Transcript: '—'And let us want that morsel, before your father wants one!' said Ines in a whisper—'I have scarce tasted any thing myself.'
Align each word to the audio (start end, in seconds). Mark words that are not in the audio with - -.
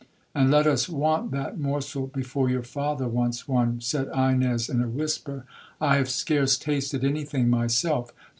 '—'And 0.33 0.49
let 0.49 0.65
us 0.65 0.89
want 0.89 1.29
that 1.29 1.59
morsel, 1.59 2.07
before 2.07 2.49
your 2.49 2.63
father 2.63 3.07
wants 3.07 3.47
one!' 3.47 3.79
said 3.81 4.07
Ines 4.07 4.67
in 4.67 4.81
a 4.81 4.89
whisper—'I 4.89 5.95
have 5.97 6.09
scarce 6.09 6.57
tasted 6.57 7.03
any 7.03 7.23
thing 7.23 7.51
myself.' 7.51 8.09